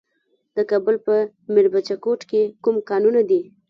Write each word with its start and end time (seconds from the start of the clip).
د 0.55 0.57
کابل 0.69 0.95
په 1.05 1.15
میربچه 1.53 1.95
کوټ 2.03 2.21
کې 2.29 2.41
کوم 2.63 2.75
کانونه 2.89 3.21
دي؟ 3.29 3.41